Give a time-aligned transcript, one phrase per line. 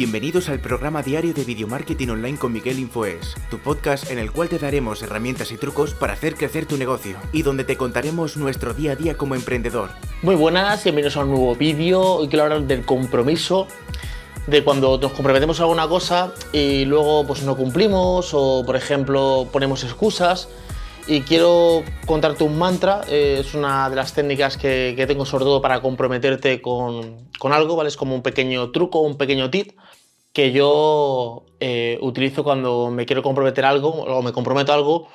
[0.00, 4.32] Bienvenidos al programa diario de Video Marketing Online con Miguel Infoes, tu podcast en el
[4.32, 8.38] cual te daremos herramientas y trucos para hacer crecer tu negocio y donde te contaremos
[8.38, 9.90] nuestro día a día como emprendedor.
[10.22, 12.00] Muy buenas, bienvenidos a un nuevo vídeo.
[12.00, 13.68] Hoy quiero hablar del compromiso,
[14.46, 19.48] de cuando nos comprometemos a alguna cosa y luego pues no cumplimos o por ejemplo
[19.52, 20.48] ponemos excusas.
[21.06, 25.60] Y quiero contarte un mantra, eh, es una de las técnicas que, tengo sobre todo
[25.60, 27.88] para comprometerte con, con, algo, ¿vale?
[27.88, 29.72] Es como un pequeño truco, un pequeño tip
[30.32, 35.08] que yo eh, utilizo cuando me quiero comprometer algo o me comprometo a algo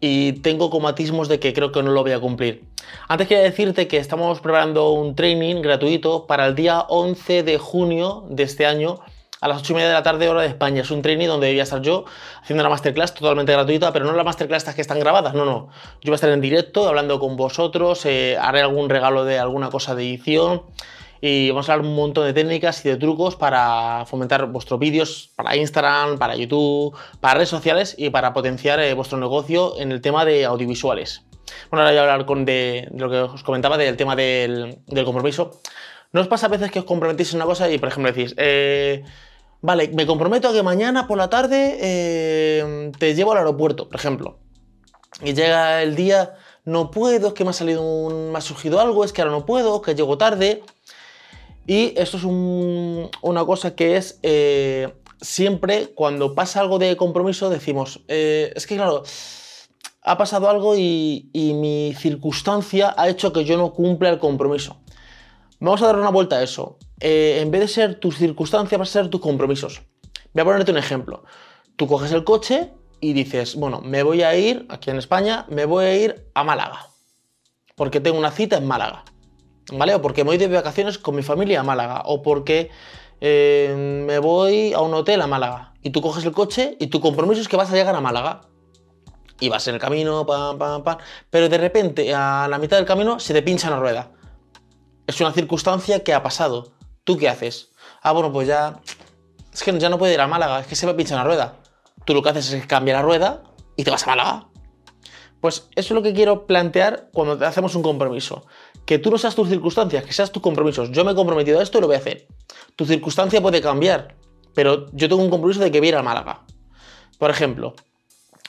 [0.00, 2.64] y tengo como atismos de que creo que no lo voy a cumplir.
[3.08, 8.24] Antes quería decirte que estamos preparando un training gratuito para el día 11 de junio
[8.30, 9.00] de este año
[9.40, 10.82] a las 8 y media de la tarde, hora de España.
[10.82, 12.04] Es un training donde voy a estar yo
[12.42, 15.68] haciendo una masterclass totalmente gratuita, pero no la masterclass que están grabadas, no, no.
[16.00, 19.70] Yo voy a estar en directo hablando con vosotros, eh, haré algún regalo de alguna
[19.70, 20.62] cosa de edición
[21.20, 25.30] y vamos a hablar un montón de técnicas y de trucos para fomentar vuestros vídeos
[25.36, 30.00] para Instagram, para YouTube, para redes sociales y para potenciar eh, vuestro negocio en el
[30.00, 31.22] tema de audiovisuales.
[31.70, 35.60] Bueno, ahora voy a hablar con de, lo que os comentaba del tema del, compromiso.
[36.12, 38.34] ¿No os pasa a veces que os comprometís en una cosa y, por ejemplo, decís,
[38.36, 39.04] eh,
[39.62, 43.98] vale, me comprometo a que mañana por la tarde eh, te llevo al aeropuerto, por
[43.98, 44.38] ejemplo,
[45.22, 48.80] y llega el día, no puedo, es que me ha salido un, me ha surgido
[48.80, 50.62] algo, es que ahora no puedo, que llego tarde,
[51.66, 58.00] y esto es una cosa que es eh, siempre cuando pasa algo de compromiso decimos,
[58.08, 59.02] eh, es que claro,
[60.02, 64.80] ha pasado algo y, mi circunstancia ha hecho que yo no cumpla el compromiso.
[65.58, 66.78] Vamos a dar una vuelta a eso.
[67.00, 69.82] Eh, en vez de ser tus circunstancias, va a ser tus compromisos.
[70.32, 71.24] Voy a ponerte un ejemplo.
[71.76, 75.64] Tú coges el coche y dices, bueno, me voy a ir, aquí en España, me
[75.64, 76.86] voy a ir a Málaga.
[77.74, 79.04] Porque tengo una cita en Málaga.
[79.72, 79.94] ¿vale?
[79.94, 82.70] O porque me voy de vacaciones con mi familia a Málaga, o porque
[83.20, 87.00] eh, me voy a un hotel a Málaga, y tú coges el coche y tu
[87.00, 88.42] compromiso es que vas a llegar a Málaga.
[89.42, 90.98] Y vas en el camino, pam, pam, pam,
[91.30, 94.10] pero de repente a la mitad del camino se te pincha una rueda.
[95.06, 96.72] Es una circunstancia que ha pasado.
[97.10, 97.72] ¿Tú qué haces?
[98.02, 98.80] Ah, bueno, pues ya...
[99.52, 101.56] Es que ya no puede ir a Málaga, es que se me pincha una rueda.
[102.04, 103.42] Tú lo que haces es cambiar la rueda
[103.76, 104.46] y te vas a Málaga.
[105.40, 108.46] Pues eso es lo que quiero plantear cuando hacemos un compromiso.
[108.86, 110.92] Que tú no seas tus circunstancias, que seas tus compromisos.
[110.92, 112.28] Yo me he comprometido a esto y lo voy a hacer.
[112.76, 114.14] Tu circunstancia puede cambiar,
[114.54, 116.44] pero yo tengo un compromiso de que voy a ir a Málaga.
[117.18, 117.74] Por ejemplo,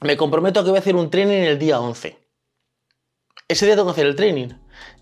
[0.00, 2.18] me comprometo a que voy a hacer un training el día 11.
[3.48, 4.48] Ese día tengo que hacer el training.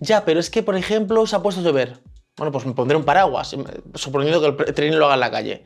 [0.00, 2.00] Ya, pero es que, por ejemplo, se ha puesto a llover.
[2.36, 3.54] Bueno, pues me pondré un paraguas,
[3.94, 5.64] suponiendo que el training lo haga en la calle.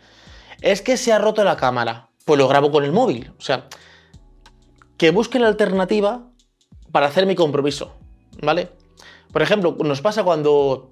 [0.60, 2.08] Es que se ha roto la cámara.
[2.24, 3.32] Pues lo grabo con el móvil.
[3.38, 3.68] O sea,
[4.98, 6.26] que busque la alternativa
[6.92, 7.94] para hacer mi compromiso,
[8.42, 8.70] ¿vale?
[9.32, 10.88] Por ejemplo, nos pasa cuando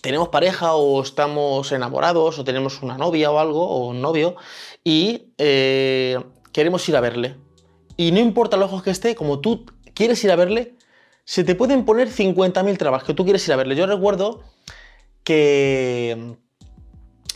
[0.00, 4.36] tenemos pareja o estamos enamorados o tenemos una novia o algo, o un novio,
[4.84, 6.18] y eh,
[6.52, 7.36] queremos ir a verle.
[7.96, 10.76] Y no importa lo lejos que esté, como tú quieres ir a verle,
[11.24, 13.74] se te pueden poner 50.000 trabas que tú quieres ir a verle.
[13.74, 14.42] Yo recuerdo
[15.26, 16.36] que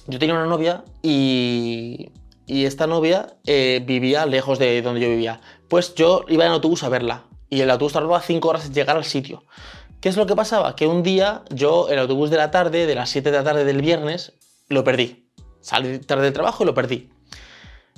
[0.07, 2.11] yo tenía una novia y,
[2.47, 5.41] y esta novia eh, vivía lejos de donde yo vivía.
[5.69, 8.97] Pues yo iba en autobús a verla y el autobús tardaba 5 horas en llegar
[8.97, 9.43] al sitio.
[10.01, 10.77] ¿Qué es lo que pasaba?
[10.77, 13.65] Que un día yo el autobús de la tarde, de las 7 de la tarde
[13.65, 14.35] del viernes,
[14.69, 15.29] lo perdí.
[15.61, 17.11] Salí tarde del trabajo y lo perdí.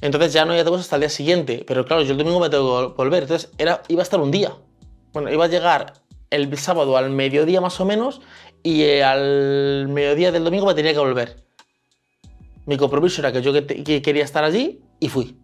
[0.00, 1.64] Entonces ya no hay autobús hasta el día siguiente.
[1.68, 3.24] Pero claro, yo el domingo me tengo que volver.
[3.24, 4.54] Entonces era, iba a estar un día.
[5.12, 5.92] Bueno, iba a llegar
[6.32, 8.20] el sábado al mediodía más o menos
[8.62, 11.44] y al mediodía del domingo me tenía que volver.
[12.66, 15.36] Mi compromiso era que yo quería estar allí y fui.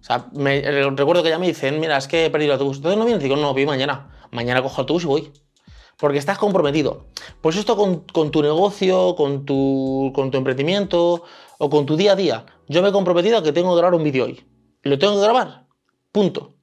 [0.00, 2.78] O sea, me, recuerdo que ya me dicen, mira, es que he perdido el autobús.
[2.78, 4.10] Entonces no vienes, digo, no, voy mañana.
[4.30, 5.32] Mañana cojo el autobús y voy.
[5.98, 7.06] Porque estás comprometido.
[7.42, 11.24] Pues esto con, tu negocio, con tu, con tu emprendimiento
[11.58, 12.46] o con tu día a día.
[12.68, 14.42] Yo me he comprometido a que tengo que grabar un vídeo hoy.
[14.82, 15.66] Lo tengo que grabar.
[16.12, 16.54] Punto.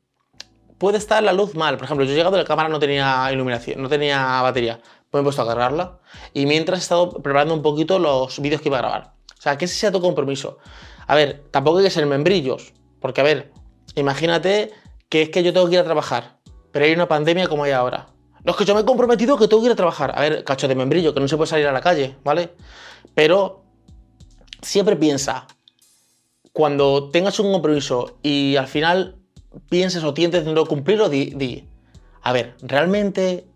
[0.78, 1.78] Puede estar la luz mal.
[1.78, 4.80] Por ejemplo, yo he llegado y la cámara no tenía iluminación, no tenía batería.
[5.10, 6.00] Pues me he puesto a cargarla.
[6.34, 9.14] Y mientras he estado preparando un poquito los vídeos que iba a grabar.
[9.38, 10.58] O sea, que ese sea tu compromiso.
[11.08, 12.74] A ver, tampoco hay que ser membrillos.
[13.00, 13.52] Porque, a ver,
[13.96, 14.72] imagínate
[15.10, 16.38] que es que yo tengo que ir a trabajar,
[16.72, 18.08] pero hay una pandemia como hay ahora.
[18.44, 20.14] No es que yo me he comprometido que tengo que ir a trabajar.
[20.16, 22.54] A ver, cacho de membrillo, que no se puede salir a la calle, ¿vale?
[23.14, 23.64] Pero
[24.62, 25.48] siempre piensa,
[26.54, 29.17] cuando tengas un compromiso y al final
[29.70, 31.68] pienses o tientes de no cumplirlo, di, di,
[32.22, 33.48] a ver, ¿realmente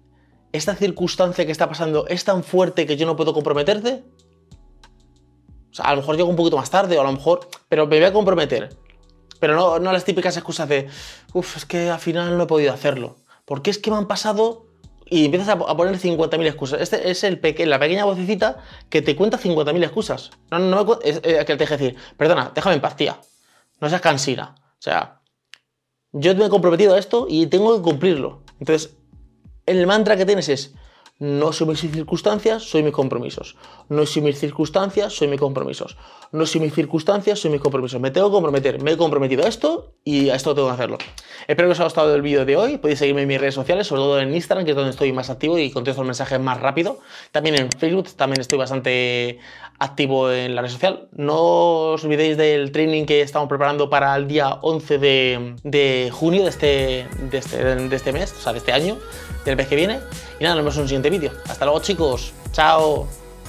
[0.51, 4.03] esta circunstancia que está pasando es tan fuerte que yo no puedo comprometerte?
[5.71, 7.87] O sea, a lo mejor llego un poquito más tarde, o a lo mejor, pero
[7.87, 8.69] me voy a comprometer.
[9.39, 10.87] Pero no, no las típicas excusas de,
[11.33, 13.17] uff, es que al final no he podido hacerlo.
[13.45, 14.67] Porque es que me han pasado
[15.05, 16.81] y empiezas a, poner 50.000 excusas.
[16.81, 18.59] Este es el la pequeña vocecita
[18.89, 20.31] que te cuenta 50.000 excusas.
[20.49, 23.19] No, no, me es, eh, que te deje decir, perdona, déjame en paz, tía.
[23.81, 24.55] No seas cansina.
[24.57, 25.20] O sea,
[26.13, 28.41] yo me he comprometido a esto y tengo que cumplirlo.
[28.59, 28.95] Entonces,
[29.65, 30.73] el mantra que tienes es,
[31.21, 33.55] no soy mis circunstancias, soy mis compromisos.
[33.89, 35.95] No soy mis circunstancias, soy mis compromisos.
[36.31, 38.01] No soy mis circunstancias, soy mis compromisos.
[38.01, 38.81] Me tengo que comprometer.
[38.81, 40.97] Me he comprometido a esto y esto tengo que hacerlo.
[41.47, 42.77] Espero que os haya gustado el vídeo de hoy.
[42.77, 45.29] Podéis seguirme en mis redes sociales, sobre todo en Instagram, que es donde estoy más
[45.29, 46.99] activo y contesto los mensajes más rápido.
[47.31, 49.39] También en Facebook, también estoy bastante
[49.79, 51.07] activo en la red social.
[51.11, 56.49] No os olvidéis del training que estamos preparando para el día 11 de, junio de
[56.49, 58.97] este, de este, de este mes, o sea, de este año,
[59.45, 59.99] del mes que viene.
[60.39, 61.31] Y nada, nos vemos en un siguiente vídeo.
[61.47, 62.33] Hasta luego chicos.
[62.51, 63.30] Chao.